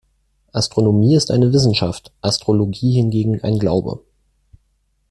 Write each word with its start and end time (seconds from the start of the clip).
Astronomie 0.51 1.13
ist 1.15 1.29
eine 1.29 1.53
Wissenschaft, 1.53 2.11
Astrologie 2.23 2.93
hingegen 2.93 3.43
ein 3.43 3.59
Glaube. 3.59 3.99